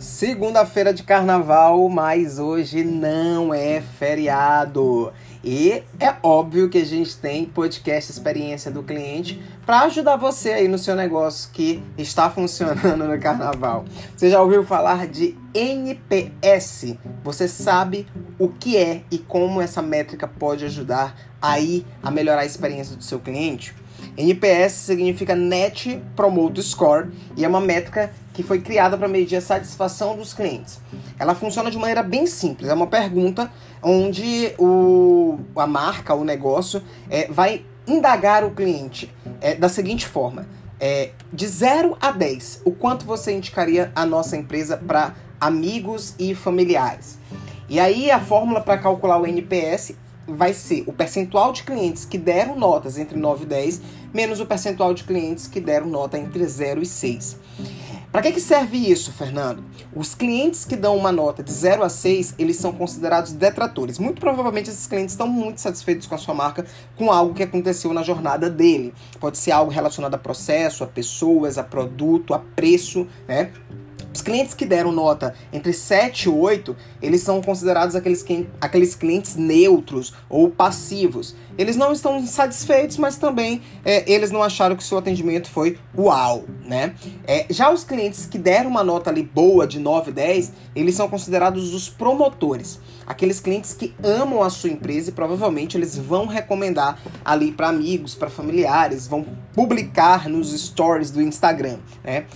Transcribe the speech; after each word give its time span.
Segunda-feira 0.00 0.94
de 0.94 1.02
carnaval, 1.02 1.86
mas 1.90 2.38
hoje 2.38 2.82
não 2.82 3.52
é 3.52 3.82
feriado. 3.82 5.12
E 5.44 5.82
é 6.00 6.16
óbvio 6.22 6.70
que 6.70 6.78
a 6.78 6.86
gente 6.86 7.18
tem 7.18 7.44
podcast 7.44 8.10
Experiência 8.10 8.70
do 8.70 8.82
Cliente 8.82 9.38
para 9.66 9.80
ajudar 9.80 10.16
você 10.16 10.52
aí 10.52 10.68
no 10.68 10.78
seu 10.78 10.96
negócio 10.96 11.50
que 11.52 11.82
está 11.98 12.30
funcionando 12.30 13.06
no 13.06 13.20
carnaval. 13.20 13.84
Você 14.16 14.30
já 14.30 14.40
ouviu 14.40 14.64
falar 14.64 15.06
de 15.06 15.36
NPS? 15.52 16.96
Você 17.22 17.46
sabe 17.46 18.06
o 18.40 18.48
que 18.48 18.78
é 18.78 19.02
e 19.10 19.18
como 19.18 19.60
essa 19.60 19.82
métrica 19.82 20.26
pode 20.26 20.64
ajudar 20.64 21.14
aí 21.42 21.84
a 22.02 22.10
melhorar 22.10 22.40
a 22.40 22.46
experiência 22.46 22.96
do 22.96 23.04
seu 23.04 23.20
cliente? 23.20 23.74
NPS 24.16 24.72
significa 24.72 25.36
Net 25.36 26.02
Promote 26.16 26.62
Score 26.62 27.10
e 27.36 27.44
é 27.44 27.48
uma 27.48 27.60
métrica 27.60 28.10
que 28.32 28.42
foi 28.42 28.62
criada 28.62 28.96
para 28.96 29.06
medir 29.06 29.36
a 29.36 29.42
satisfação 29.42 30.16
dos 30.16 30.32
clientes. 30.32 30.80
Ela 31.18 31.34
funciona 31.34 31.70
de 31.70 31.76
maneira 31.76 32.02
bem 32.02 32.26
simples. 32.26 32.70
É 32.70 32.72
uma 32.72 32.86
pergunta 32.86 33.52
onde 33.82 34.54
o, 34.58 35.38
a 35.54 35.66
marca, 35.66 36.14
o 36.14 36.24
negócio, 36.24 36.82
é, 37.10 37.28
vai 37.30 37.62
indagar 37.86 38.42
o 38.42 38.52
cliente 38.52 39.12
é, 39.42 39.54
da 39.54 39.68
seguinte 39.68 40.06
forma: 40.06 40.46
é, 40.80 41.10
de 41.30 41.46
0 41.46 41.94
a 42.00 42.10
10, 42.10 42.62
o 42.64 42.70
quanto 42.70 43.04
você 43.04 43.32
indicaria 43.32 43.92
a 43.94 44.06
nossa 44.06 44.34
empresa 44.34 44.78
para 44.78 45.14
amigos 45.38 46.14
e 46.18 46.34
familiares? 46.34 47.18
E 47.70 47.78
aí 47.78 48.10
a 48.10 48.18
fórmula 48.18 48.60
para 48.60 48.76
calcular 48.76 49.16
o 49.16 49.24
NPS 49.24 49.94
vai 50.26 50.52
ser 50.52 50.82
o 50.88 50.92
percentual 50.92 51.52
de 51.52 51.62
clientes 51.62 52.04
que 52.04 52.18
deram 52.18 52.58
notas 52.58 52.98
entre 52.98 53.16
9 53.16 53.44
e 53.44 53.46
10 53.46 53.80
menos 54.12 54.40
o 54.40 54.46
percentual 54.46 54.92
de 54.92 55.04
clientes 55.04 55.46
que 55.46 55.60
deram 55.60 55.86
nota 55.86 56.18
entre 56.18 56.44
0 56.44 56.82
e 56.82 56.86
6. 56.86 57.38
Para 58.10 58.22
que, 58.22 58.32
que 58.32 58.40
serve 58.40 58.76
isso, 58.76 59.12
Fernando? 59.12 59.62
Os 59.94 60.16
clientes 60.16 60.64
que 60.64 60.74
dão 60.74 60.96
uma 60.96 61.12
nota 61.12 61.44
de 61.44 61.52
0 61.52 61.84
a 61.84 61.88
6, 61.88 62.34
eles 62.40 62.56
são 62.56 62.72
considerados 62.72 63.32
detratores. 63.32 64.00
Muito 64.00 64.20
provavelmente 64.20 64.68
esses 64.68 64.88
clientes 64.88 65.12
estão 65.12 65.28
muito 65.28 65.60
satisfeitos 65.60 66.08
com 66.08 66.16
a 66.16 66.18
sua 66.18 66.34
marca, 66.34 66.66
com 66.96 67.12
algo 67.12 67.34
que 67.34 67.44
aconteceu 67.44 67.92
na 67.92 68.02
jornada 68.02 68.50
dele. 68.50 68.92
Pode 69.20 69.38
ser 69.38 69.52
algo 69.52 69.70
relacionado 69.70 70.14
a 70.16 70.18
processo, 70.18 70.82
a 70.82 70.88
pessoas, 70.88 71.56
a 71.56 71.62
produto, 71.62 72.34
a 72.34 72.40
preço, 72.40 73.06
né? 73.28 73.52
Os 74.12 74.22
clientes 74.22 74.54
que 74.54 74.66
deram 74.66 74.90
nota 74.90 75.34
entre 75.52 75.72
7 75.72 76.24
e 76.24 76.28
8, 76.28 76.76
eles 77.00 77.22
são 77.22 77.40
considerados 77.40 77.94
aqueles, 77.94 78.24
aqueles 78.60 78.94
clientes 78.94 79.36
neutros 79.36 80.12
ou 80.28 80.50
passivos. 80.50 81.36
Eles 81.56 81.76
não 81.76 81.92
estão 81.92 82.24
satisfeitos, 82.26 82.96
mas 82.96 83.16
também 83.16 83.62
é, 83.84 84.10
eles 84.10 84.30
não 84.30 84.42
acharam 84.42 84.74
que 84.74 84.82
o 84.82 84.86
seu 84.86 84.98
atendimento 84.98 85.48
foi 85.48 85.78
uau, 85.96 86.44
né? 86.64 86.94
É, 87.26 87.46
já 87.50 87.70
os 87.70 87.84
clientes 87.84 88.26
que 88.26 88.38
deram 88.38 88.70
uma 88.70 88.82
nota 88.82 89.10
ali 89.10 89.22
boa 89.22 89.66
de 89.66 89.78
9 89.78 90.10
e 90.10 90.14
10, 90.14 90.52
eles 90.74 90.94
são 90.94 91.08
considerados 91.08 91.72
os 91.72 91.88
promotores. 91.88 92.80
Aqueles 93.06 93.40
clientes 93.40 93.74
que 93.74 93.94
amam 94.02 94.42
a 94.42 94.50
sua 94.50 94.70
empresa 94.70 95.10
e 95.10 95.12
provavelmente 95.12 95.76
eles 95.76 95.96
vão 95.96 96.26
recomendar 96.26 96.98
ali 97.24 97.52
para 97.52 97.68
amigos, 97.68 98.14
para 98.14 98.30
familiares, 98.30 99.06
vão 99.06 99.24
publicar 99.54 100.28
nos 100.28 100.58
stories 100.58 101.10
do 101.10 101.20
Instagram, 101.20 101.78
né? 102.02 102.26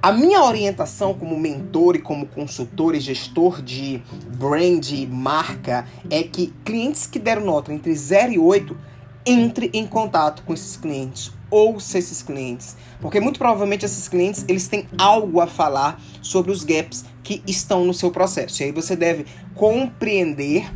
A 0.00 0.12
minha 0.12 0.44
orientação 0.44 1.12
como 1.12 1.36
mentor 1.36 1.96
e 1.96 1.98
como 1.98 2.24
consultor 2.24 2.94
e 2.94 3.00
gestor 3.00 3.60
de 3.60 4.00
brand 4.36 4.88
e 4.92 5.04
marca 5.06 5.86
é 6.08 6.22
que 6.22 6.54
clientes 6.64 7.04
que 7.04 7.18
deram 7.18 7.44
nota 7.44 7.72
entre 7.72 7.92
0 7.96 8.32
e 8.32 8.38
8 8.38 8.76
entre 9.26 9.68
em 9.74 9.84
contato 9.84 10.44
com 10.44 10.54
esses 10.54 10.76
clientes, 10.76 11.32
ouça 11.50 11.98
esses 11.98 12.22
clientes, 12.22 12.76
porque 13.00 13.18
muito 13.18 13.40
provavelmente 13.40 13.84
esses 13.84 14.06
clientes 14.06 14.44
eles 14.46 14.68
têm 14.68 14.86
algo 14.96 15.40
a 15.40 15.48
falar 15.48 16.00
sobre 16.22 16.52
os 16.52 16.62
gaps 16.62 17.04
que 17.24 17.42
estão 17.44 17.84
no 17.84 17.92
seu 17.92 18.12
processo. 18.12 18.62
E 18.62 18.66
aí 18.66 18.72
você 18.72 18.94
deve 18.94 19.26
compreender, 19.56 20.72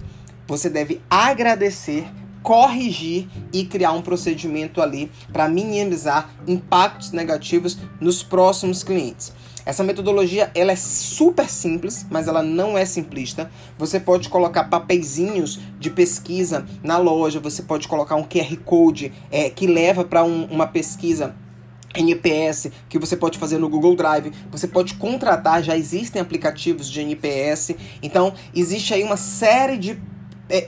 você 0.48 0.69
deve 0.69 1.00
agradecer 1.08 2.04
corrigir 2.42 3.28
e 3.53 3.64
criar 3.64 3.92
um 3.92 4.03
procedimento 4.03 4.80
ali 4.80 5.10
para 5.32 5.48
minimizar 5.48 6.30
impactos 6.47 7.12
negativos 7.12 7.78
nos 8.00 8.22
próximos 8.22 8.82
clientes. 8.82 9.32
Essa 9.64 9.84
metodologia 9.84 10.50
ela 10.54 10.72
é 10.72 10.76
super 10.76 11.48
simples, 11.48 12.04
mas 12.10 12.26
ela 12.26 12.42
não 12.42 12.76
é 12.76 12.84
simplista. 12.84 13.50
Você 13.78 14.00
pode 14.00 14.28
colocar 14.28 14.64
papeizinhos 14.64 15.60
de 15.78 15.88
pesquisa 15.88 16.66
na 16.82 16.98
loja, 16.98 17.38
você 17.38 17.62
pode 17.62 17.86
colocar 17.86 18.16
um 18.16 18.25
QR 18.25 18.56
Code 18.64 19.12
é, 19.31 19.48
que 19.48 19.66
leva 19.66 20.04
para 20.04 20.25
um, 20.25 20.44
uma 20.47 20.66
pesquisa 20.66 21.36
NPS 21.94 22.70
que 22.88 22.98
você 22.98 23.16
pode 23.16 23.38
fazer 23.38 23.58
no 23.58 23.69
Google 23.69 23.94
Drive, 23.94 24.32
você 24.50 24.66
pode 24.66 24.94
contratar, 24.94 25.62
já 25.62 25.76
existem 25.76 26.20
aplicativos 26.22 26.88
de 26.88 27.00
NPS, 27.00 27.76
então 28.02 28.32
existe 28.54 28.94
aí 28.94 29.04
uma 29.04 29.19
série 29.19 29.76
de 29.76 30.00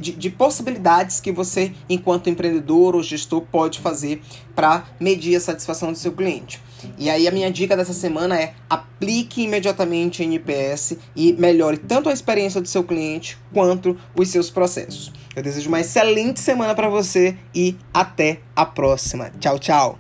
de, 0.01 0.13
de, 0.13 0.31
possibilidades 0.31 1.21
que 1.21 1.31
você, 1.31 1.73
enquanto 1.89 2.31
empreendedor 2.31 2.95
ou 2.95 3.03
gestor, 3.03 3.43
pode 3.43 3.81
fazer 3.81 4.23
para 4.55 4.85
medir 4.99 5.37
a 5.37 5.41
satisfação 5.41 5.93
do 5.93 5.99
seu 5.99 6.13
cliente. 6.13 6.61
E 6.99 7.09
aí 7.11 7.27
a 7.27 7.31
minha 7.31 7.51
dica 7.51 7.77
dessa 7.77 7.93
semana 7.93 8.39
é 8.39 8.55
aplique 8.69 9.43
imediatamente 9.43 10.23
NPS 10.23 10.97
e 11.15 11.33
melhore 11.33 11.79
tanto 11.79 12.09
a 12.09 12.13
experiência 12.13 12.61
do 12.61 12.69
seu 12.69 12.85
cliente 12.85 13.39
quanto 13.53 13.97
os 14.15 14.29
seus 14.29 14.51
processos. 14.51 15.13
Eu 15.35 15.43
desejo 15.43 15.69
uma 15.69 15.81
excelente 15.81 16.41
semana 16.41 16.75
para 16.75 16.89
você 16.89 17.37
e 17.55 17.77
até 17.93 18.41
a 18.55 18.65
próxima. 18.65 19.31
Tchau, 19.41 19.59
tchau. 19.59 19.99